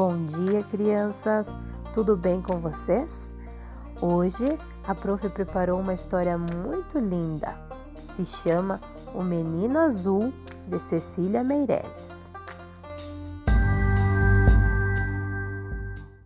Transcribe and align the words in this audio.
Bom 0.00 0.26
dia, 0.26 0.62
crianças! 0.62 1.48
Tudo 1.92 2.16
bem 2.16 2.40
com 2.40 2.60
vocês? 2.60 3.36
Hoje 4.00 4.56
a 4.86 4.94
prof 4.94 5.28
preparou 5.30 5.80
uma 5.80 5.92
história 5.92 6.38
muito 6.38 7.00
linda 7.00 7.58
se 7.98 8.24
chama 8.24 8.80
O 9.12 9.24
Menino 9.24 9.76
Azul 9.76 10.32
de 10.68 10.78
Cecília 10.78 11.42
Meireles. 11.42 12.17